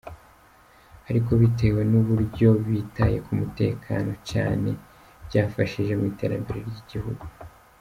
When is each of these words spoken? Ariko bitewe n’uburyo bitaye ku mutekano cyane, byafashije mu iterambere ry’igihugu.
Ariko 1.09 1.31
bitewe 1.41 1.81
n’uburyo 1.91 2.49
bitaye 2.67 3.17
ku 3.25 3.31
mutekano 3.39 4.11
cyane, 4.31 4.69
byafashije 5.27 5.93
mu 5.99 6.05
iterambere 6.11 6.59
ry’igihugu. 6.69 7.25